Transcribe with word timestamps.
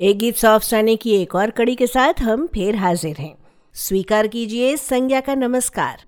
एक 0.00 0.18
गीत 0.18 0.36
सौ 0.36 0.48
अफसाने 0.48 0.94
की 0.96 1.12
एक 1.12 1.34
और 1.34 1.50
कड़ी 1.50 1.74
के 1.74 1.86
साथ 1.86 2.20
हम 2.20 2.46
फिर 2.46 2.76
हाजिर 2.76 3.16
हैं। 3.16 3.34
स्वीकार 3.74 4.26
कीजिए 4.26 4.76
संज्ञा 4.76 5.20
का 5.20 5.34
नमस्कार। 5.34 6.04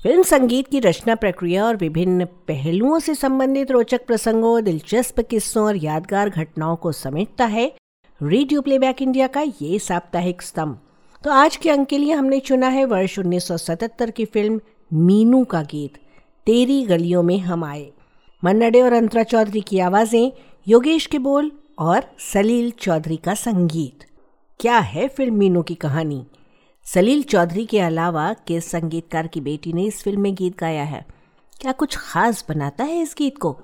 फ़िल्म 0.00 0.22
संगीत 0.22 0.68
की 0.68 0.80
रचना 0.80 1.14
प्रक्रिया 1.14 1.64
और 1.64 1.76
विभिन्न 1.76 2.24
पहलुओं 2.24 2.98
से 2.98 3.14
संबंधित 3.14 3.70
रोचक 3.70 4.06
प्रसंगों, 4.06 4.64
दिलचस्प 4.64 5.20
किस्सों 5.20 5.64
और 5.64 5.76
यादगार 5.76 6.28
घटनाओं 6.28 6.76
को 6.76 6.92
समेटता 6.92 7.46
है 7.46 7.66
रेडियो 8.20 8.60
प्लेबैक 8.60 9.02
इंडिया 9.02 9.26
का 9.26 9.40
ये 9.62 9.78
साप्ताहिक 9.78 10.42
स्तंभ। 10.42 10.78
तो 11.24 11.30
आज 11.30 11.56
के 11.56 11.70
अंक 11.70 11.88
के 11.88 11.98
लिए 11.98 12.12
हमने 12.12 12.40
चुना 12.40 12.68
है 12.68 12.84
वर्ष 12.84 13.18
1977 13.18 14.10
की 14.10 14.24
फ़िल्म 14.24 14.60
मीनू 14.92 15.44
का 15.44 15.62
गीत, 15.62 15.98
तेरी 16.46 16.82
गलियों 16.82 17.22
में 17.22 17.38
हम 17.38 17.64
आए। 17.64 17.86
मन्नडे 18.42 18.80
और 18.80 18.92
अंतरा 18.92 19.22
चौधरी 19.22 19.60
की 19.60 19.78
आवाज़ें, 19.80 20.32
योगेश 20.66 21.06
के 21.06 21.18
बोल 21.18 21.52
और 21.78 22.04
सलील 22.18 22.70
चौधरी 22.70 23.16
का 23.16 23.34
संगीत। 23.34 24.04
क्या 24.60 24.78
है 24.78 25.08
फ़िल्म 25.08 25.34
मीनू 25.34 25.62
की 25.62 25.74
कहानी? 25.74 26.26
सलील 26.84 27.22
चौधरी 27.22 27.66
के 27.66 27.80
अलावा 27.80 28.32
किस 28.32 28.70
संगीतकार 28.70 29.26
की 29.26 29.40
बेटी 29.40 29.72
ने 29.72 29.84
इस 29.84 30.02
फ़िल्म 30.02 30.20
में 30.20 30.34
गीत 30.34 30.58
गाया 30.58 30.84
है? 30.84 31.06
क्या 31.60 31.72
कुछ 31.72 31.96
खास 31.96 32.44
बनाता 32.48 32.84
है 32.84 33.00
इस 33.00 33.14
गीत 33.18 33.38
को? 33.38 33.60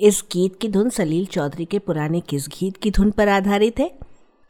इस 0.00 0.24
गीत 0.32 0.58
की 0.60 0.68
धुन 0.68 0.90
सलील 0.90 1.26
चौधरी 1.26 1.64
के 1.64 1.78
पुराने 1.78 2.20
किस 2.20 2.48
गीत 2.48 2.76
की 2.76 2.90
धुन 2.90 3.10
पर 3.10 3.28
आधारित 3.28 3.80
है? 3.80 3.98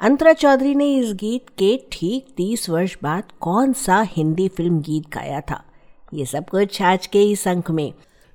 अंतरा 0.01 0.33
चौधरी 0.33 0.75
ने 0.75 0.97
इस 0.97 1.13
गीत 1.15 1.47
के 1.59 1.89
ठीक 1.93 2.27
तीस 2.37 2.71
वर्ष 2.71 2.97
बाद 3.03 3.25
कौन 3.41 3.73
सा 3.73 4.01
हिंदी 4.01 4.49
फ़िल्म 4.49 4.81
गीत 4.81 5.09
गाया 5.09 5.41
था? 5.41 5.65
ये 6.15 6.25
सब 6.25 6.49
कुछ 6.49 6.83
आज 6.83 7.07
के 7.07 7.31
इस 7.31 7.49
अंक 7.49 7.71
में। 7.71 7.93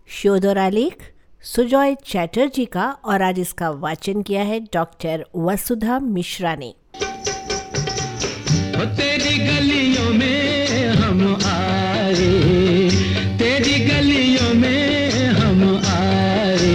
शोध 0.07 0.45
और 0.45 0.57
आलेख 0.57 1.12
सुजॉय 1.45 1.95
चैटर्जी 2.05 2.65
का 2.65 2.85
और 3.05 3.21
आज 3.21 3.39
इसका 3.39 3.69
वाचन 3.69 4.21
किया 4.21 4.43
है 4.43 4.59
डॉक्टर 4.59 5.25
वसुधा 5.35 5.99
मिश्रा 5.99 6.55
ने। 6.55 6.73
तेरी 8.95 9.37
गलियों 9.39 10.13
में 10.13 10.87
हम 10.87 11.41
आए, 11.45 12.29
तेरी 13.37 13.73
गलियों 13.85 14.53
में 14.53 15.25
हम 15.25 15.83
आए, 15.87 16.71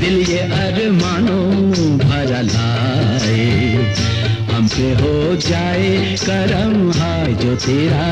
दिल 0.00 0.20
ये 0.28 0.38
अरमानों 0.38 1.98
भरा 1.98 2.40
लाए। 2.40 3.48
हम 4.52 4.68
पे 4.68 4.92
हो 4.94 5.36
जाए 5.36 6.16
करम, 6.20 6.90
हाय 6.92 7.32
जो 7.34 7.56
तेरा, 7.56 8.06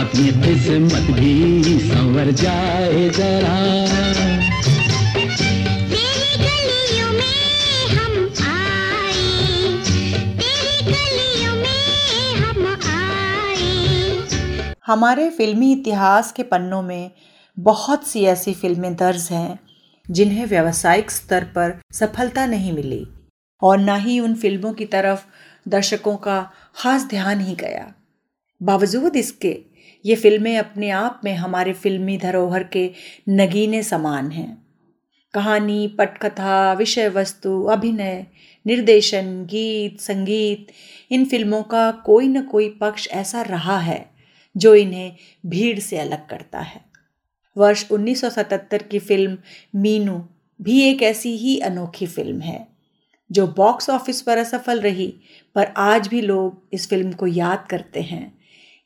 अपनी 0.00 0.28
किस्मत 0.40 1.14
भी 1.18 1.78
संवर 1.78 2.30
जाए 2.30 3.08
जरा। 3.08 4.29
हमारे 14.90 15.30
फिल्मी 15.30 15.72
इतिहास 15.72 16.32
के 16.32 16.42
पन्नों 16.42 16.82
में 16.82 17.10
बहुत 17.58 18.06
सी 18.06 18.24
ऐसी 18.24 18.54
फ़िल्में 18.54 18.96
दर्ज 18.96 19.28
हैं, 19.30 19.58
जिन्हें 20.10 20.46
व्यावसायिक 20.46 21.10
स्तर 21.10 21.44
पर 21.44 21.80
सफलता 21.92 22.46
नहीं 22.46 22.72
मिली 22.72 23.06
और 23.62 23.78
न 23.78 23.96
ही 23.96 24.20
उन 24.20 24.34
फ़िल्मों 24.34 24.72
की 24.72 24.84
तरफ़ 24.84 25.24
दर्शकों 25.68 26.16
का 26.16 26.50
खास 26.74 27.04
ध्यान 27.04 27.40
ही 27.40 27.54
गया। 27.54 27.94
बावजूद 28.62 29.16
इसके, 29.16 29.60
ये 30.06 30.16
फ़िल्में 30.16 30.58
अपने 30.58 30.90
आप 30.90 31.20
में 31.24 31.34
हमारे 31.34 31.72
फिल्मी 31.72 32.18
धरोहर 32.18 32.62
के 32.62 32.90
नगीने 33.28 33.82
समान 33.82 34.30
हैं। 34.30 34.66
कहानी, 35.34 35.88
पटकथा 35.88 36.72
विषय 36.72 37.08
वस्तु 37.08 37.62
अभिनय, 37.64 38.26
निर्देशन, 38.66 39.44
गीत, 39.44 40.00
संगीत, 40.00 40.66
इन 41.10 41.24
फ़िल्मों 41.24 41.62
का 41.62 41.90
कोई 41.90 42.28
न 42.28 42.42
कोई 42.42 42.68
पक्ष 42.68 43.08
ऐसा 43.08 43.42
रहा 43.42 43.78
है। 43.78 44.09
जो 44.56 44.74
इन्हें 44.74 45.12
भीड़ 45.46 45.78
से 45.78 45.98
अलग 45.98 46.28
करता 46.28 46.60
है। 46.60 46.84
वर्ष 47.56 47.84
1977 47.92 48.82
की 48.82 48.98
फ़िल्म 48.98 49.38
मीनू 49.76 50.24
भी 50.62 50.80
एक 50.82 51.02
ऐसी 51.02 51.36
ही 51.36 51.58
अनोखी 51.58 52.06
फ़िल्म 52.06 52.40
है, 52.40 52.66
जो 53.32 53.46
बॉक्स 53.46 53.90
ऑफ़िस 53.90 54.22
पर 54.22 54.38
असफल 54.38 54.80
रही, 54.80 55.14
पर 55.54 55.66
आज 55.76 56.08
भी 56.08 56.20
लोग 56.20 56.62
इस 56.72 56.88
फ़िल्म 56.88 57.12
को 57.12 57.26
याद 57.26 57.66
करते 57.70 58.00
हैं। 58.00 58.38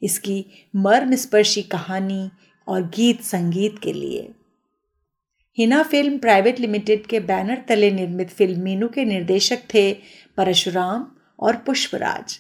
इसकी 0.03 0.45
मर्मस्पर्शी 0.77 1.63
कहानी 1.63 2.31
और 2.69 2.83
गीत 2.83 3.21
संगीत 3.21 3.79
के 3.79 3.93
लिए। 3.93 4.29
हिना 5.59 5.83
फ़िल्म 5.83 6.19
प्राइवेट 6.19 6.61
लिमिटेड 6.61 7.07
के 7.07 7.21
बैनर 7.21 7.65
तले 7.69 7.91
निर्मित 7.91 8.31
फ़िल्म 8.31 8.61
मीनू 8.61 8.89
के 8.89 9.05
निर्देशक 9.05 9.59
थे 9.75 9.93
परशुराम 10.37 11.07
और 11.39 11.57
पुष्पराज। 11.57 12.39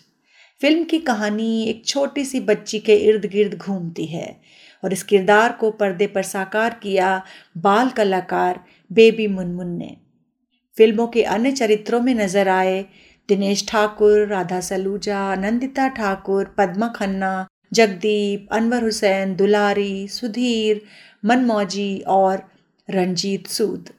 फ़िल्म 0.64 0.84
की 0.84 0.98
कहानी 0.98 1.64
एक 1.64 1.84
छोटी 1.86 2.24
सी 2.24 2.38
बच्ची 2.40 2.78
के 2.78 2.94
इर्द 2.96 3.24
गिर्द 3.26 3.54
घूमती 3.54 4.04
है 4.06 4.40
और 4.82 4.92
इस 4.92 5.02
किरदार 5.02 5.52
को 5.52 5.70
पर्दे 5.70 6.06
पर 6.06 6.22
साकार 6.22 6.78
किया 6.82 7.22
बाल 7.56 7.88
कलाकार 7.88 8.60
बेबी 8.90 9.26
मुनमुन 9.26 9.68
ने। 9.68 9.96
फ़िल्मों 10.76 11.06
के 11.06 11.22
अन्य 11.22 11.52
चरित्रों 11.52 12.00
में 12.00 12.14
नज़र 12.14 12.48
आए 12.48 12.80
दिनेश 13.28 13.66
ठाकुर, 13.68 14.26
राधा 14.26 14.60
सलूजा, 14.60 15.34
नंदिता 15.34 15.88
ठाकुर, 15.88 16.54
पद्मा 16.58 16.88
खन्ना, 16.88 17.46
जगदीप, 17.72 18.48
अनवर 18.52 18.84
हुसैन, 18.84 19.34
दुलारी, 19.36 20.08
सुधीर, 20.08 20.80
मनमौजी 21.24 21.98
और 21.98 22.42
रंजीत 22.90 23.46
सूद। 23.46 23.90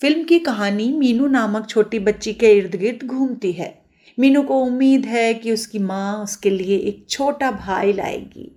फ़िल्म 0.00 0.24
की 0.24 0.38
कहानी 0.38 0.88
मीनू 0.92 1.26
नामक 1.26 1.68
छोटी 1.68 1.98
बच्ची 1.98 2.32
के 2.32 2.52
इर्द 2.52 2.76
गिर्द 2.76 3.06
घूमती 3.06 3.52
है। 3.52 3.87
मीनू 4.18 4.42
को 4.42 4.58
उम्मीद 4.58 5.04
है 5.06 5.32
कि 5.34 5.52
उसकी 5.52 5.78
माँ 5.78 6.22
उसके 6.22 6.50
लिए 6.50 6.76
एक 6.78 7.04
छोटा 7.10 7.50
भाई 7.50 7.92
लाएगी, 7.92 8.50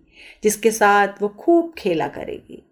जिसके 0.43 0.71
साथ 0.71 1.21
वो 1.21 1.27
खूब 1.29 1.73
खेला 1.77 2.07
करेगी। 2.07 2.63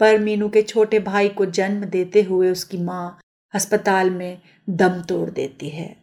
पर 0.00 0.18
मीनू 0.18 0.48
के 0.48 0.62
छोटे 0.62 0.98
भाई 1.00 1.28
को 1.28 1.46
जन्म 1.46 1.84
देते 1.84 2.22
हुए 2.22 2.50
उसकी 2.50 2.78
माँ 2.78 3.18
अस्पताल 3.54 4.10
में 4.10 4.40
दम 4.68 5.00
तोड़ 5.00 5.28
देती 5.30 5.68
है। 5.68 5.94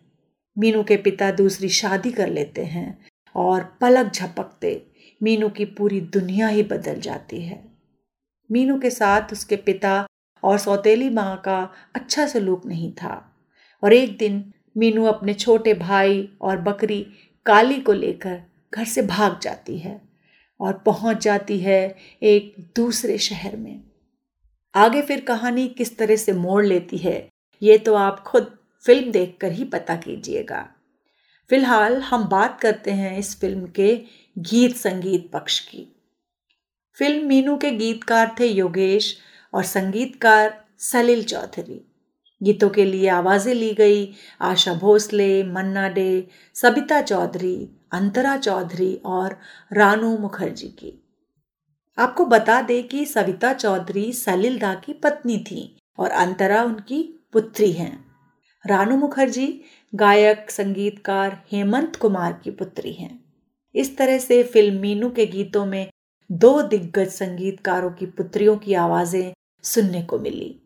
मीनू 0.57 0.83
के 0.83 0.97
पिता 0.97 1.31
दूसरी 1.31 1.69
शादी 1.69 2.11
कर 2.11 2.29
लेते 2.29 2.63
हैं 2.65 3.05
और 3.35 3.63
पलक 3.81 4.11
झपकते 4.13 4.71
मीनू 5.21 5.49
की 5.49 5.65
पूरी 5.65 5.99
दुनिया 6.01 6.47
ही 6.47 6.63
बदल 6.63 6.99
जाती 6.99 7.41
है। 7.41 7.63
मीनू 8.49 8.79
के 8.79 8.89
साथ 8.89 9.31
उसके 9.31 9.55
पिता 9.55 10.05
और 10.43 10.57
सौतेली 10.57 11.09
माँ 11.09 11.35
का 11.45 11.59
अच्छा 11.95 12.25
सलूक 12.27 12.65
नहीं 12.65 12.91
था 12.93 13.13
और 13.83 13.93
एक 13.93 14.17
दिन 14.17 14.43
मीनू 14.75 15.05
अपने 15.05 15.33
छोटे 15.33 15.73
भाई 15.73 16.27
और 16.41 16.57
बकरी 16.61 17.01
काली 17.45 17.79
को 17.79 17.93
लेकर 17.93 18.41
घर 18.73 18.85
से 18.85 19.01
भाग 19.01 19.39
जाती 19.39 19.77
है 19.77 19.99
और 20.59 20.73
पहुँच 20.85 21.23
जाती 21.23 21.59
है 21.59 21.97
एक 22.21 22.55
दूसरे 22.75 23.17
शहर 23.17 23.55
में। 23.55 23.81
आगे 24.75 25.01
फिर 25.01 25.21
कहानी 25.21 25.67
किस 25.67 25.97
तरह 25.97 26.15
से 26.15 26.33
मोड़ 26.33 26.65
लेती 26.65 26.97
है, 26.97 27.29
ये 27.61 27.77
तो 27.77 27.95
आप 27.95 28.19
खुद 28.19 28.51
फ़िल्म 28.85 29.11
देखकर 29.11 29.51
ही 29.51 29.63
पता 29.63 29.95
कीजिएगा। 29.95 30.67
फ़िलहाल 31.49 31.97
हम 32.01 32.27
बात 32.27 32.59
करते 32.61 32.91
हैं 32.91 33.17
इस 33.17 33.39
फ़िल्म 33.39 33.65
के 33.75 33.95
गीत 34.37 34.75
संगीत 34.75 35.29
पक्ष 35.33 35.59
की। 35.59 35.87
फ़िल्म 36.97 37.27
मीनू 37.27 37.57
के 37.57 37.71
गीतकार 37.71 38.35
थे 38.39 38.47
योगेश 38.47 39.15
और 39.53 39.63
संगीतकार 39.63 40.53
सलील 40.79 41.23
चौधरी। 41.23 41.81
गीतों 42.43 42.69
के 42.69 42.85
लिए 42.85 43.07
आवाज़ें 43.07 43.53
ली 43.53 43.73
गई, 43.73 44.13
आशा 44.41 44.73
भोसले, 44.73 45.43
मन्ना 45.43 45.89
डे, 45.89 46.27
सबिता 46.55 47.01
चौधरी, 47.01 47.69
अंतरा 47.91 48.37
चौधरी 48.37 49.01
और 49.05 49.37
रानू 49.73 50.17
मुखर्जी 50.17 50.67
की। 50.67 51.03
आपको 51.97 52.25
बता 52.25 52.61
दें 52.61 52.87
कि 52.87 53.05
सविता 53.05 53.53
चौधरी 53.53 54.13
सलिल 54.13 54.59
दा 54.59 54.73
की 54.73 54.93
पत्नी 54.93 55.37
थी 55.37 55.77
और 55.97 56.09
अंतरा 56.09 56.63
उनकी 56.63 57.29
पुत्री 57.33 57.71
हैं। 57.71 58.11
रानू 58.67 58.97
मुखर्जी 58.97 59.61
गायक, 59.95 60.51
संगीतकार 60.51 61.43
हेमंत 61.51 61.95
कुमार 61.95 62.41
की 62.43 62.51
पुत्री 62.51 62.93
हैं। 62.93 63.23
इस 63.75 63.97
तरह 63.97 64.17
से 64.17 64.43
फ़िल्म 64.43 64.79
मीनू 64.79 65.09
के 65.09 65.25
गीतों 65.25 65.65
में 65.65 65.89
दो 66.31 66.61
दिग्गज 66.61 67.07
संगीतकारों 67.07 67.91
की 67.91 68.05
पुत्रियों 68.05 68.57
की 68.57 68.73
आवाज़ें 68.73 69.33
सुनने 69.63 70.01
को 70.01 70.19
मिली। 70.19 70.60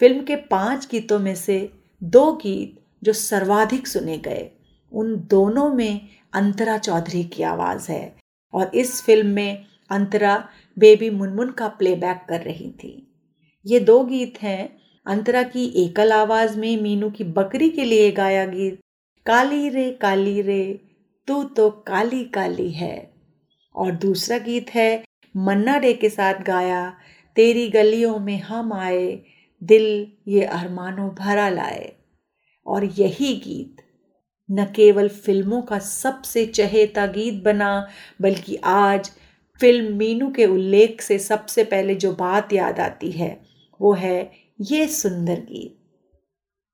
फ़िल्म 0.00 0.22
के 0.24 0.36
पाँच 0.36 0.88
गीतों 0.90 1.18
में 1.18 1.34
से 1.34 1.58
दो 2.02 2.32
गीत 2.32 2.76
जो 3.04 3.12
सर्वाधिक 3.12 3.86
सुने 3.86 4.18
गए, 4.18 4.50
उन 4.92 5.16
दोनों 5.30 5.68
में 5.74 6.08
अंतरा 6.32 6.76
चौधरी 6.78 7.22
की 7.24 7.42
आवाज़ 7.42 7.90
है 7.92 8.16
और 8.54 8.70
इस 8.74 9.02
फ़िल्म 9.02 9.26
में 9.26 9.64
अंतरा 9.90 10.36
बेबी 10.76 11.10
मुनमुन 11.10 11.50
का 11.50 11.68
प्लेबैक 11.68 12.24
कर 12.28 12.40
रही 12.40 12.70
थी। 12.70 12.92
ये 13.66 13.80
दो 13.80 14.02
गीत 14.04 14.42
हैं, 14.42 14.78
अंतरा 15.06 15.42
की 15.42 15.64
एकल 15.84 16.12
आवाज़ 16.12 16.58
में 16.58 16.80
मीनू 16.82 17.10
की 17.10 17.24
बकरी 17.24 17.68
के 17.70 17.84
लिए 17.84 18.10
गाया 18.10 18.44
गीत, 18.46 18.78
काली 19.26 19.68
रे 19.68 19.90
काली 19.92 20.40
रे, 20.42 20.80
तू 21.28 21.42
तो 21.44 21.70
काली 21.70 22.24
काली 22.24 22.70
है। 22.70 23.10
और 23.74 23.90
दूसरा 23.92 24.38
गीत 24.38 24.70
है, 24.70 25.04
मन्ना 25.36 25.78
डे 25.78 25.92
के 25.94 26.08
साथ 26.08 26.42
गाया, 26.42 26.94
तेरी 27.36 27.68
गलियों 27.68 28.18
में 28.18 28.40
हम 28.40 28.72
आए 28.72 29.22
दिल 29.62 30.06
ये 30.28 30.44
अरमानों 30.44 31.08
भरा 31.14 31.48
लाए। 31.48 31.92
और 32.66 32.84
यही 32.84 33.34
गीत 33.36 33.82
न 34.48 34.64
केवल 34.64 35.08
फ़िल्मों 35.08 35.60
का 35.62 35.78
सबसे 35.78 36.44
चहेता 36.46 37.06
गीत 37.06 37.42
बना, 37.44 37.88
बल्कि 38.20 38.56
आज 38.56 39.10
फ़िल्म 39.60 39.96
मीनू 39.96 40.30
के 40.30 40.46
उल्लेख 40.46 41.00
से 41.02 41.18
सबसे 41.18 41.64
पहले 41.64 41.94
जो 41.94 42.12
बात 42.12 42.52
याद 42.52 42.80
आती 42.80 43.10
है, 43.10 43.40
वो 43.80 43.92
है 43.92 44.30
ये 44.60 44.86
सुंदर 44.88 45.40
गीत। 45.40 45.76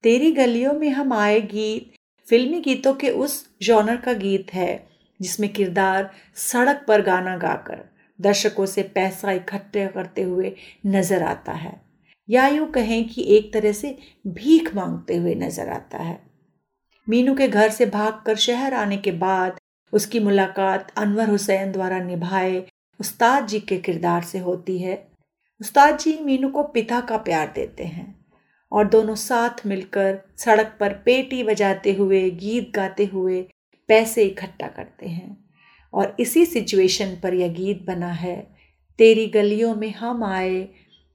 तेरी 0.05 0.31
गलियों 0.33 0.73
में 0.73 0.89
हम 0.91 1.13
आए 1.13 1.41
गीत, 1.41 1.93
फिल्मी 2.27 2.61
गीतों 2.61 2.95
के 2.95 3.11
उस 3.11 3.47
जॉनर 3.63 3.97
का 3.97 4.13
गीत 4.13 4.55
है, 4.55 4.87
जिसमें 5.21 5.53
किरदार 5.53 6.11
सड़क 6.37 6.85
पर 6.89 7.03
गाना 7.03 7.37
गाकर 7.37 7.85
दर्शकों 8.19 8.67
से 8.67 8.83
पैसा 8.95 9.33
इकट्ठे 9.33 9.87
करते 9.87 10.23
हुए 10.23 10.55
नज़र 10.87 11.23
आता 11.23 11.53
है। 11.53 11.84
या 12.29 12.47
यूँ 12.49 12.71
कहें 12.73 13.09
कि 13.09 13.25
एक 13.37 13.53
तरह 13.53 13.73
से 13.73 13.97
भीख 14.27 14.75
मांगते 14.75 15.17
हुए 15.17 15.35
नज़र 15.35 15.69
आता 15.69 15.99
है। 15.99 16.19
मीनू 17.09 17.35
के 17.35 17.49
घर 17.49 17.71
से 17.71 17.87
भागकर 17.87 18.37
शहर 18.37 18.75
आने 18.75 18.97
के 18.97 19.13
बाद 19.13 19.59
उसकी 19.93 20.21
मुलाकात 20.21 20.93
अनवर 20.99 21.29
हुसैन 21.29 21.73
द्वारा 21.73 21.99
निभाए 21.99 22.65
उस्ताद 23.01 23.47
जी 23.47 23.61
के 23.61 23.77
किरदार 23.79 24.23
से 24.23 24.39
होती 24.39 24.79
है। 24.79 24.97
उस्ताद 25.61 25.99
जी 25.99 26.19
मीनू 26.21 26.49
को 26.49 26.63
पिता 26.65 27.01
का 27.01 27.17
प्यार 27.19 27.53
देते 27.55 27.85
हैं 27.85 28.15
और 28.73 28.89
दोनों 28.89 29.15
साथ 29.15 29.67
मिलकर 29.67 30.19
सड़क 30.39 30.77
पर 30.81 30.93
पेटी 31.05 31.43
बजाते 31.43 31.93
हुए, 31.93 32.31
गीत 32.31 32.73
गाते 32.75 33.05
हुए 33.05 33.43
पैसे 33.89 34.23
इकट्ठा 34.23 34.67
करते 34.67 35.09
हैं 35.09 35.37
और 35.93 36.17
इसी 36.21 36.45
सिचुएशन 36.47 37.17
पर 37.23 37.35
यह 37.35 37.53
गीत 37.53 37.85
बना 37.87 38.11
है, 38.11 38.37
तेरी 38.99 39.27
गलियों 39.27 39.75
में 39.75 39.93
हम 39.93 40.25
आए, 40.25 40.69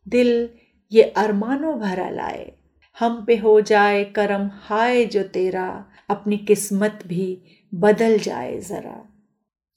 दिल 0.08 0.50
ये 0.92 1.04
अरमानों 1.04 1.80
भरा 1.80 2.10
लाए। 2.10 2.54
हम 3.00 3.26
पे 3.26 3.36
हो 3.38 3.62
जाए 3.62 4.04
करम 4.04 4.50
हाय 4.54 5.06
जो 5.06 5.24
तेरा, 5.24 5.86
अपनी 6.10 6.38
किस्मत 6.38 7.00
भी 7.08 7.42
बदल 7.74 8.20
जाए 8.20 8.60
ज़रा। 8.60 9.10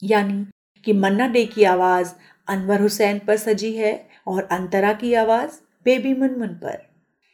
यानी 0.02 0.46
कि 0.84 0.92
मन्ना 0.92 1.26
डे 1.26 1.46
की 1.46 1.64
आवाज़ 1.64 2.12
अनवर 2.48 2.80
हुसैन 2.80 3.18
पर 3.18 3.36
सजी 3.36 3.72
है 3.72 4.08
और 4.26 4.42
अंतरा 4.42 4.92
की 4.92 5.14
आवाज़ 5.14 5.50
बेबी 5.84 6.14
मुनमुन 6.14 6.48
पर। 6.48 6.90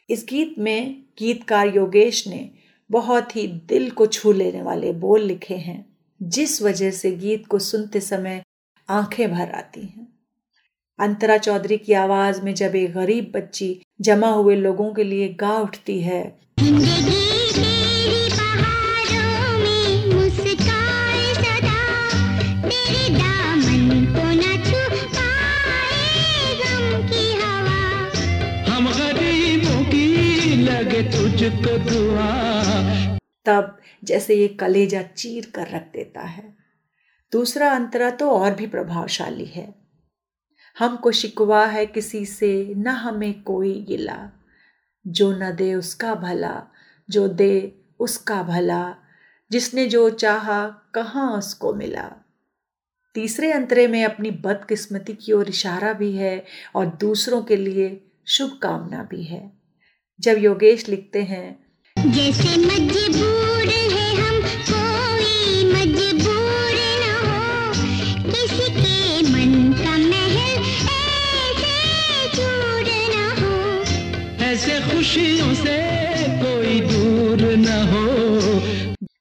इस 0.09 0.25
गीत 0.29 0.55
में 0.59 1.03
गीतकार 1.19 1.67
योगेश 1.67 2.27
ने 2.27 2.51
बहुत 2.91 3.35
ही 3.35 3.47
दिल 3.47 3.89
को 3.91 4.05
छू 4.05 4.31
लेने 4.31 4.61
वाले 4.61 4.91
बोल 4.91 5.21
लिखे 5.21 5.55
हैं, 5.55 5.85
जिस 6.23 6.61
वजह 6.61 6.91
से 6.91 7.11
गीत 7.11 7.47
को 7.47 7.59
सुनते 7.59 7.99
समय 7.99 8.43
आँखें 8.89 9.31
भर 9.31 9.51
आती 9.51 9.81
हैं। 9.81 10.18
अंतरा 10.99 11.37
चौधरी 11.37 11.77
की 11.77 11.93
आवाज़ 11.93 12.41
में 12.41 12.55
जब 12.55 12.75
एक 12.75 12.93
गरीब 12.93 13.31
बच्ची 13.35 13.81
जमा 14.01 14.27
हुए 14.27 14.55
लोगों 14.55 14.93
के 14.93 15.03
लिए 15.03 15.29
गा 15.29 15.51
उठती 15.51 16.01
है। 16.01 16.39
तुझको 30.99 31.77
दुआ। 31.77 32.25
तब 33.45 33.77
जैसे 34.03 34.35
ये 34.35 34.47
कलेजा 34.47 35.01
चीर 35.01 35.51
कर 35.55 35.61
रख 35.61 35.81
देता 35.81 36.21
है। 36.21 36.55
दूसरा 37.31 37.71
अंतरा 37.71 38.09
तो 38.09 38.31
और 38.31 38.53
भी 38.53 38.67
प्रभावशाली 38.67 39.45
है। 39.45 39.78
हमको 40.77 41.11
शिकवा 41.11 41.65
है 41.65 41.85
किसी 41.85 42.25
से, 42.25 42.73
न 42.77 42.87
हमें 42.87 43.43
कोई 43.43 43.85
गिला। 43.87 44.29
जो 45.07 45.31
न 45.31 45.55
दे 45.55 45.73
उसका 45.73 46.15
भला, 46.15 46.63
जो 47.09 47.27
दे 47.27 47.81
उसका 47.99 48.43
भला। 48.43 48.95
जिसने 49.51 49.85
जो 49.85 50.09
चाहा, 50.09 50.67
कहाँ 50.93 51.37
उसको 51.37 51.73
मिला। 51.73 52.25
तीसरे 53.13 53.51
अंतरे 53.51 53.87
में 53.87 54.05
अपनी 54.05 54.31
बदकिस्मती 54.31 55.13
की 55.13 55.31
ओर 55.31 55.49
इशारा 55.49 55.93
भी 55.93 56.11
है 56.11 56.45
और 56.75 56.85
दूसरों 56.85 57.41
के 57.41 57.55
लिए 57.55 58.11
शुभकामना 58.27 59.03
भी 59.03 59.23
है। 59.23 59.51
जब 60.19 60.37
योगेश 60.37 60.89
लिखते 60.89 61.23
हैं, 61.23 61.65
जैसे 62.11 62.57
मजबूर 62.57 63.67
है 63.73 64.08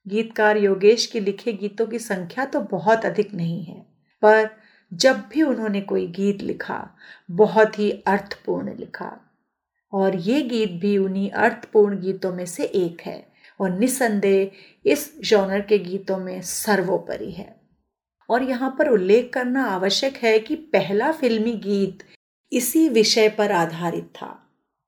गीतकार 0.09 0.57
योगेश 0.57 1.07
के 1.07 1.21
लिखे 1.21 1.53
गीतों 1.53 1.87
की 1.87 1.99
संख्या 1.99 2.45
तो 2.45 2.61
बहुत 2.71 3.05
अधिक 3.05 3.35
नहीं 3.35 3.63
है, 3.65 3.81
पर 4.23 4.49
जब 4.93 5.23
भी 5.33 5.43
उन्होंने 5.43 5.81
कोई 5.81 6.07
गीत 6.09 6.43
लिखा, 6.43 6.91
बहुत 7.31 7.79
ही 7.79 7.91
अर्थपूर्ण 8.07 8.75
लिखा। 8.77 9.13
और 9.93 10.17
ये 10.17 10.41
गीत 10.43 10.71
भी 10.73 10.97
उन्हीं 10.99 11.31
अर्थपूर्ण 11.31 12.01
गीतों 12.01 12.33
में 12.33 12.45
से 12.47 12.65
एक 12.65 13.01
है 13.01 13.27
और 13.61 13.71
निसंदेह 13.71 14.51
इस 14.85 15.11
जॉनर 15.21 15.61
के 15.61 15.79
गीतों 15.79 16.19
में 16.19 16.41
सर्वोपरि 16.43 17.31
है। 17.31 17.55
और 18.29 18.43
यहाँ 18.43 18.75
पर 18.79 18.89
उल्लेख 18.89 19.31
करना 19.35 19.65
आवश्यक 19.67 20.17
है 20.17 20.39
कि 20.39 20.55
पहला 20.73 21.13
फिल्मी 21.13 21.53
गीत 21.55 22.03
इसी 22.53 22.89
विषय 22.89 23.29
पर 23.29 23.53
आधारित 23.53 24.05
था। 24.15 24.29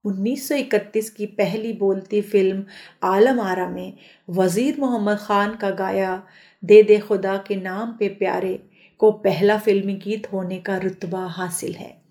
1931 0.05 1.11
की 1.11 1.27
पहली 1.27 1.73
बोलती 1.73 2.21
फ़िल्म 2.23 2.65
आलम 3.03 3.41
आरा 3.41 3.69
में 3.69 3.93
वज़ीर 4.31 4.81
मोहम्मद 4.81 5.19
ख़ान 5.19 5.57
का 5.57 5.71
गाया 5.71 6.23
दे 6.65 6.83
दे 6.83 6.99
खुदा 6.99 7.37
के 7.37 7.57
नाम 7.57 7.93
पे 7.93 8.09
प्यारे 8.09 8.59
को 8.99 9.13
पहला 9.13 9.59
फिल्मी 9.59 9.95
गीत 9.95 10.33
होने 10.33 10.59
का 10.59 10.77
रुतबा 10.77 11.27
हासिल 11.27 11.73
है। 11.73 12.03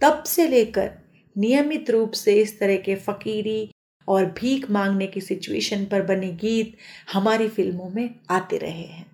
तब 0.00 0.22
से 0.22 0.48
लेकर 0.48 0.90
नियमित 1.38 1.90
रूप 1.90 2.12
से 2.12 2.34
इस 2.34 2.60
तरह 2.60 2.76
के 2.76 2.94
फ़कीरी 2.94 3.70
और 4.08 4.24
भीख 4.24 4.70
मांगने 4.70 5.06
की 5.06 5.20
सिचुएशन 5.20 5.84
पर 5.84 6.02
बने 6.02 6.28
गीत 6.28 6.76
हमारी 7.12 7.48
फ़िल्मों 7.48 7.90
में 7.90 8.14
आते 8.30 8.58
रहे 8.58 8.82
हैं। 8.82 9.06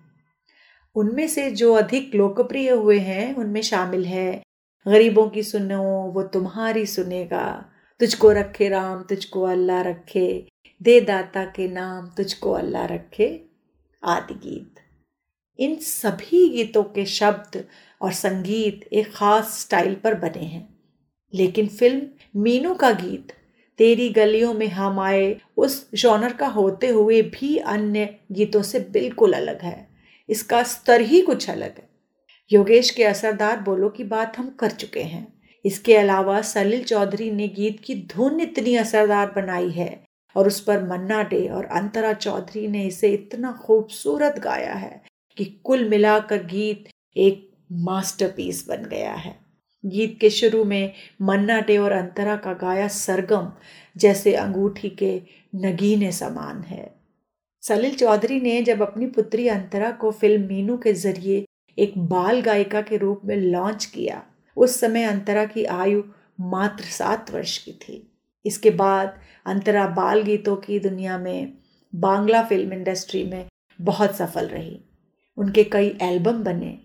उनमें 0.95 1.27
से 1.27 1.51
जो 1.51 1.73
अधिक 1.73 2.15
लोकप्रिय 2.15 2.69
हुए 2.71 2.99
हैं, 2.99 3.35
उनमें 3.35 3.61
शामिल 3.61 4.05
है, 4.05 4.41
गरीबों 4.87 5.29
की 5.29 5.43
सुनो, 5.43 5.83
वो 5.83 6.23
तुम्हारी 6.23 6.85
सुनेगा। 6.85 7.70
तुझको 8.01 8.31
रखे 8.31 8.69
राम, 8.69 9.03
तुझको 9.03 9.41
अल्लाह 9.43 9.81
रखे, 9.81 10.47
दे 10.81 11.01
दाता 11.01 11.45
के 11.45 11.67
नाम, 11.67 12.07
तुझको 12.07 12.51
अल्लाह 12.51 12.85
रखे, 12.85 13.45
आदि 14.03 14.33
गीत। 14.33 14.75
इन 15.59 15.75
सभी 15.75 16.49
गीतों 16.49 16.83
के 16.83 17.05
शब्द 17.05 17.65
और 18.01 18.11
संगीत 18.11 18.89
एक 18.93 19.13
खास 19.13 19.59
स्टाइल 19.61 19.95
पर 19.95 20.13
बने 20.13 20.43
हैं। 20.43 20.79
लेकिन 21.33 21.67
फ़िल्म 21.67 22.01
मीनू 22.35 22.73
का 22.73 22.91
गीत, 22.91 23.33
तेरी 23.77 24.09
गलियों 24.09 24.53
में 24.53 24.67
हम 24.67 24.99
आए, 24.99 25.41
उस 25.57 25.89
जॉनर 25.93 26.33
का 26.33 26.47
होते 26.47 26.87
हुए 26.87 27.21
भी 27.21 27.57
अन्य 27.57 28.19
गीतों 28.31 28.61
से 28.61 28.79
बिल्कुल 28.79 29.33
अलग 29.33 29.61
है। 29.61 29.89
इसका 30.29 30.63
स्तर 30.63 31.01
ही 31.01 31.21
कुछ 31.21 31.49
अलग 31.49 31.77
है। 31.77 31.89
योगेश 32.53 32.89
के 32.89 33.03
असरदार 33.03 33.59
बोलो 33.59 33.89
की 33.89 34.03
बात 34.03 34.37
हम 34.37 34.49
कर 34.49 34.71
चुके 34.71 35.03
हैं। 35.03 35.40
इसके 35.65 35.95
अलावा 35.95 36.41
सलील 36.41 36.83
चौधरी 36.83 37.31
ने 37.31 37.47
गीत 37.47 37.79
की 37.79 37.95
धुन 38.13 38.39
इतनी 38.39 38.75
असरदार 38.75 39.31
बनाई 39.35 39.69
है 39.69 40.03
और 40.35 40.47
उस 40.47 40.59
पर 40.59 40.83
मन्ना 40.83 41.21
डे 41.23 41.47
और 41.47 41.65
अंतरा 41.65 42.13
चौधरी 42.13 42.67
ने 42.67 42.85
इसे 42.85 43.09
इतना 43.09 43.51
खूबसूरत 43.63 44.39
गाया 44.39 44.73
है 44.73 45.01
कि 45.37 45.45
कुल 45.63 45.87
मिलाकर 45.89 46.43
गीत 46.45 46.89
एक 47.15 47.49
मास्टरपीस 47.71 48.65
बन 48.69 48.85
गया 48.85 49.13
है। 49.13 49.35
गीत 49.83 50.17
के 50.21 50.29
शुरू 50.29 50.63
में 50.63 50.93
मन्ना 51.21 51.59
डे 51.59 51.77
और 51.77 51.91
अंतरा 51.91 52.35
का 52.35 52.53
गाया 52.53 52.87
सरगम 52.87 53.51
जैसे 53.95 54.33
अंगूठी 54.35 54.89
के 54.89 55.21
नगीने 55.55 56.11
समान 56.11 56.61
है। 56.63 56.89
सलील 57.63 57.95
चौधरी 57.95 58.39
ने 58.41 58.61
जब 58.61 58.81
अपनी 58.81 59.07
पुत्री 59.07 59.47
अंतरा 59.47 59.91
को 59.91 60.11
फ़िल्म 60.11 60.47
मीनू 60.47 60.77
के 60.77 60.93
ज़रिए 60.93 61.45
एक 61.77 61.97
बाल 61.97 62.41
गायिका 62.41 62.81
के 62.81 62.97
रूप 62.97 63.21
में 63.25 63.35
लॉन्च 63.35 63.85
किया 63.85 64.23
उस 64.57 64.79
समय 64.79 65.03
अंतरा 65.03 65.45
की 65.45 65.65
आयु 65.65 66.03
मात्र 66.39 66.83
सात 66.83 67.31
वर्ष 67.31 67.57
की 67.57 67.71
थी। 67.71 68.11
इसके 68.45 68.69
बाद 68.69 69.19
अंतरा 69.45 69.87
बाल 69.87 70.21
गीतों 70.21 70.55
की 70.55 70.79
दुनिया 70.79 71.17
में, 71.17 71.53
बांग्ला 71.95 72.43
फ़िल्म 72.43 72.73
इंडस्ट्री 72.73 73.23
में 73.23 73.45
बहुत 73.81 74.15
सफल 74.15 74.47
रही। 74.47 74.81
उनके 75.37 75.63
कई 75.63 75.97
एल्बम 76.01 76.43
बने। 76.43 76.79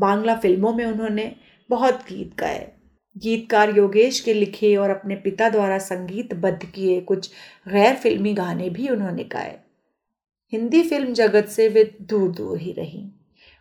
बांग्ला 0.00 0.36
फ़िल्मों 0.36 0.74
में 0.74 0.84
उन्होंने 0.84 1.36
बहुत 1.70 1.94
गीत 1.94 2.36
गाए। 2.38 2.72
गीतकार 3.18 3.76
योगेश 3.76 4.20
के 4.20 4.34
लिखे 4.34 4.76
और 4.76 4.90
अपने 4.90 5.16
पिता 5.16 5.48
द्वारा 5.48 5.78
संगीतबद्ध 5.78 6.66
किए 6.66 7.00
कुछ 7.00 7.30
गैर 7.68 7.96
फिल्मी 7.96 8.34
गाने 8.34 8.70
भी 8.70 8.88
उन्होंने 8.88 9.24
गाए। 9.24 9.60
हिंदी 10.52 10.82
फ़िल्म 10.82 11.12
जगत 11.12 11.46
से 11.46 11.68
वे 11.68 11.98
दूर 12.02 12.30
दूर 12.30 12.58
ही 12.58 12.72
रहीं। 12.72 13.10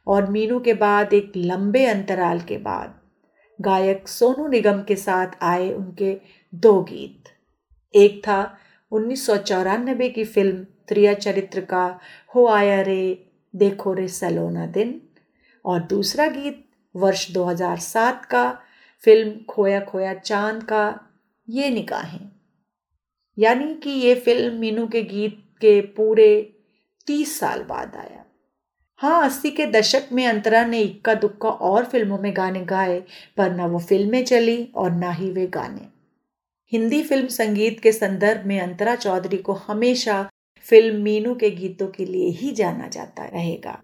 और 0.08 0.30
मीनू 0.32 0.60
के 0.60 0.74
बाद 0.74 1.14
एक 1.14 1.32
लंबे 1.38 1.86
अंतराल 1.86 2.40
के 2.40 2.58
बाद 2.58 2.97
गायक 3.62 4.08
सोनू 4.08 4.48
निगम 4.48 4.82
के 4.84 4.96
साथ 4.96 5.44
आए 5.44 5.72
उनके 5.74 6.18
दो 6.54 6.82
गीत। 6.84 7.30
एक 7.94 8.22
था 8.28 8.58
उन्नीस 8.92 9.26
सौ 9.26 9.38
चौरानबे 9.38 10.10
की 10.10 10.24
फ़िल्म 10.26 10.64
त्रिया 10.88 11.14
चरित्र 11.14 11.62
का 11.62 12.00
हो 12.36 12.48
आया 12.48 12.82
रे, 12.82 13.28
देखो 13.54 13.94
रे 13.94 14.08
सलोना 14.08 14.66
दिन। 14.68 15.02
और 15.66 15.82
दूसरा 15.84 16.28
गीत 16.28 16.64
वर्ष 16.96 17.32
2007 17.32 18.26
का 18.26 18.46
फ़िल्म 19.04 19.44
खोया 19.50 19.80
खोया 19.80 20.14
चाँद 20.14 20.64
का 20.64 20.84
ये 21.48 21.70
निकाहें 21.70 22.30
यानी 23.38 23.74
कि 23.74 23.90
ये 23.90 24.16
फ़िल्म 24.16 24.54
मीनू 24.60 24.88
के 24.88 25.02
गीत 25.04 25.44
के 25.62 25.80
पूरे 25.82 26.30
तीस 27.08 27.40
साल 27.40 27.64
बाद 27.64 27.96
आया। 27.96 28.24
हाँ 29.00 29.26
अस्सी 29.26 29.50
के 29.52 29.66
दशक 29.66 30.04
में 30.12 30.28
अंतरा 30.28 30.66
ने 30.66 30.82
इक्का 30.82 31.14
दुक्का 31.14 31.50
और 31.50 31.86
फ़िल्मों 31.86 32.20
में 32.20 32.38
गाने 32.38 32.62
गाए, 32.62 33.04
पर 33.38 33.56
ना 33.56 33.66
वो 33.66 33.80
फ़िल्में 33.80 34.26
चली 34.26 34.72
और 34.76 34.92
ना 34.92 35.12
ही 35.12 35.32
वे 35.32 35.48
गाने। 35.48 35.82
हिंदी 36.72 37.04
फ़िल्म 37.04 37.28
संगीत 37.28 37.80
के 37.80 37.92
संदर्भ 37.92 38.46
में 38.46 38.60
अंतरा 38.60 38.96
चौधरी 38.96 39.38
को 39.38 39.54
हमेशा 39.54 40.30
फ़िल्म 40.62 41.02
मीनू 41.02 41.36
के 41.36 41.50
गीतों 41.50 41.88
के 41.88 42.06
लिए 42.06 42.30
ही 42.30 42.52
जाना 42.52 42.88
जाता 42.88 43.26
रहेगा। 43.26 43.82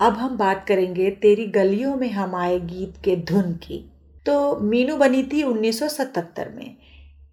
अब 0.00 0.12
हम 0.12 0.36
बात 0.36 0.64
करेंगे 0.68 1.10
तेरी 1.10 1.46
गलियों 1.46 1.96
में 1.96 2.10
हम 2.10 2.34
आए 2.34 2.58
गीत 2.60 2.94
के 3.04 3.16
धुन 3.16 3.52
की। 3.52 3.84
तो 4.26 4.56
मीनू 4.60 4.96
बनी 4.96 5.22
थी 5.22 5.42
1977 5.42 6.52
में। 6.56 6.76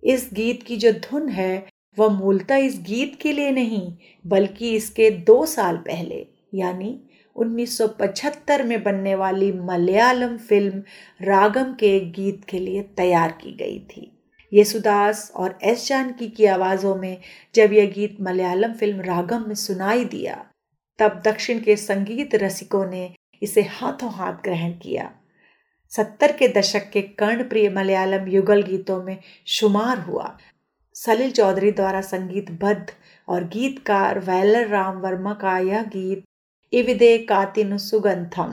इस 0.04 0.30
गीत 0.34 0.64
की 0.64 0.78
जो 0.78 0.92
धुन 0.92 1.30
है, 1.30 1.68
वह 2.00 2.08
मूलतः 2.08 2.56
इस 2.56 2.80
गीत 2.80 3.20
के 3.22 3.34
लिए 3.34 3.52
नहीं, 3.52 3.94
बल्कि 4.28 4.76
इसके 4.76 5.10
दो 5.10 5.46
साल 5.46 5.78
पहले 5.78 6.35
यानी 6.56 7.00
1975 7.36 8.64
में 8.64 8.82
बनने 8.84 9.16
वाली 9.16 9.52
मलयालम 9.52 10.38
फ़िल्म 10.40 10.82
रागम 11.22 11.74
के 11.74 11.96
एक 11.98 12.12
गीत 12.12 12.44
के 12.50 12.60
लिए 12.60 12.82
तैयार 12.98 13.32
की 13.32 13.52
गई 13.52 13.80
थी। 13.90 14.12
येसुदास 14.52 15.32
और 15.36 15.58
एस 15.64 15.88
जानकी 15.88 16.28
की 16.28 16.46
आवाज़ों 16.46 16.96
में 16.96 17.18
जब 17.56 17.74
यह 17.74 17.92
गीत 17.92 18.18
मलयालम 18.22 18.74
फ़िल्म 18.74 19.02
रागम 19.02 19.48
में 19.48 19.56
सुनाई 19.56 20.06
दिया, 20.06 20.46
तब 21.00 21.22
दक्षिण 21.26 21.60
के 21.60 21.76
संगीत 21.76 22.36
रसिकों 22.36 22.86
ने 22.86 23.10
इसे 23.42 23.62
हाथों 23.62 24.12
हाथ 24.14 24.34
ग्रहण 24.44 24.72
किया। 24.74 25.12
सत्तर 25.92 26.32
के 26.32 26.48
दशक 26.48 26.90
के 26.90 27.02
कर्णप्रिय 27.02 27.70
मलयालम 27.70 28.28
युगल 28.28 28.62
गीतों 28.62 29.02
में 29.04 29.18
शुमार 29.48 30.00
हुआ। 30.00 30.38
सलील 30.96 31.32
चौधरी 31.32 31.72
द्वारा 31.72 32.02
संगीतबद्ध 32.02 32.86
और 33.28 33.44
गीतकार 33.48 34.20
वैलर 34.20 34.68
राम 34.68 34.98
वर्मा 34.98 35.34
का 35.34 35.58
यह 35.60 35.84
गीत 35.84 36.24
इविदे 36.76 37.18
कातिन 37.28 37.78
सुगंधम 37.78 38.52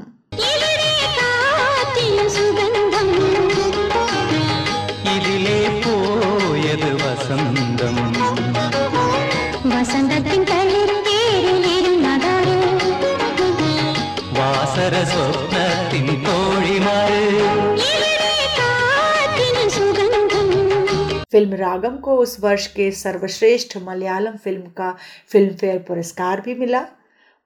फ़िल्म 21.33 21.55
रागम 21.55 21.97
को 21.97 22.17
उस 22.19 22.39
वर्ष 22.41 22.67
के 22.73 22.91
सर्वश्रेष्ठ 22.93 23.77
मलयालम 23.83 24.37
फ़िल्म 24.45 24.71
का 24.77 24.91
फ़िल्म 25.33 25.55
फेयर 25.57 25.79
पुरस्कार 25.89 26.41
भी 26.41 26.55
मिला 26.55 26.85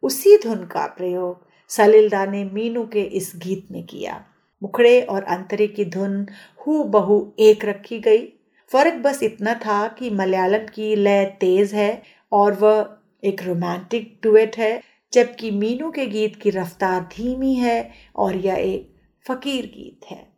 उसी 0.02 0.36
धुन 0.36 0.64
का 0.64 0.86
प्रयोग 0.86 1.44
सलिलदा 1.68 2.24
ने 2.26 2.44
मीनू 2.44 2.84
के 2.84 3.00
इस 3.00 3.32
गीत 3.36 3.68
में 3.70 3.84
किया। 3.86 4.24
मुखड़े 4.62 5.00
और 5.02 5.22
अंतरे 5.22 5.66
की 5.66 5.84
धुन 5.84 6.26
हु 6.66 6.82
बहु 6.84 7.20
एक 7.38 7.64
रखी 7.64 7.98
गई। 7.98 8.22
फ़र्क 8.72 8.94
बस 8.94 9.22
इतना 9.22 9.54
था 9.54 9.86
कि 9.88 10.10
मलयालम 10.10 10.66
की 10.74 10.94
लय 10.96 11.24
तेज 11.40 11.74
है 11.74 12.02
और 12.32 12.52
वह 12.52 12.88
एक 13.24 13.42
रोमांटिक 13.42 14.18
डुएट 14.22 14.58
है, 14.58 14.82
जबकि 15.12 15.50
मीनू 15.50 15.90
के 15.90 16.06
गीत 16.06 16.36
की 16.36 16.50
रफ्तार 16.50 17.00
धीमी 17.16 17.54
है 17.54 17.90
और 18.16 18.36
यह 18.36 18.54
एक 18.54 18.94
फकीर 19.26 19.66
गीत 19.66 20.06
है। 20.10 20.36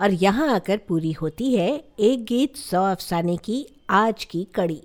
और 0.00 0.12
यहाँ 0.12 0.48
आकर 0.54 0.76
पूरी 0.88 1.12
होती 1.12 1.54
है 1.54 1.68
एक 2.00 2.24
गीत 2.24 2.56
सौ 2.56 2.82
अफसाने 2.82 3.36
की 3.36 3.66
आज 3.90 4.24
की 4.24 4.46
कड़ी। 4.54 4.80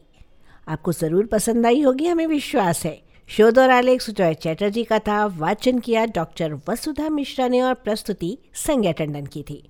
आपको 0.67 0.91
ज़रूर 0.91 1.25
पसंद 1.25 1.65
आई 1.65 1.81
होगी 1.81 2.05
हमें 2.05 2.25
विश्वास 2.27 2.85
है। 2.85 2.99
शोध 3.29 3.59
और 3.59 3.69
आलेख 3.69 4.01
सुजॉय 4.01 4.33
चैटर्जी 4.33 4.83
का 4.83 4.99
था 4.99 5.25
वाचन 5.37 5.79
किया 5.79 6.05
डॉक्टर 6.05 6.53
वसुधा 6.69 7.09
मिश्रा 7.09 7.47
ने 7.47 7.61
और 7.61 7.73
प्रस्तुति 7.73 8.37
संज्ञा 8.55 8.91
टंडन 8.91 9.25
की 9.25 9.43
थी। 9.43 9.61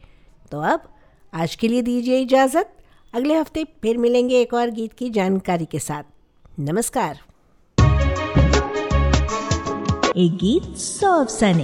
तो 0.52 0.60
अब 0.64 0.90
आज 1.34 1.56
के 1.56 1.68
लिए 1.68 1.82
दीजिए 1.82 2.20
इजाज़त। 2.22 2.72
अगले 3.14 3.36
हफ़्ते 3.36 3.64
फिर 3.82 3.98
मिलेंगे 3.98 4.42
एक 4.42 4.54
और 4.54 4.70
गीत 4.72 4.94
की 4.94 5.10
जानकारी 5.10 5.66
के 5.66 5.80
साथ। 5.80 6.04
नमस्कार। 6.62 7.20
एक 10.18 10.38
गीत 10.38 10.76
सौ 10.78 11.12
अफसाने। 11.22 11.64